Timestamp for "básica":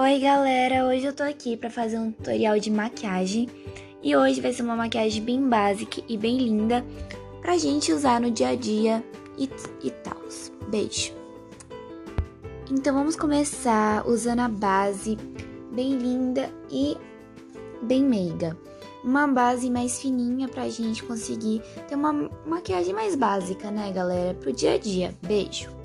5.48-6.00, 23.16-23.68